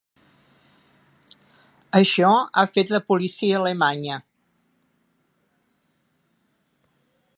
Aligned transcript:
Això 1.99 2.31
ha 2.61 2.65
fet 2.77 2.93
la 2.95 3.01
policia 3.11 3.59
alemanya. 3.59 4.17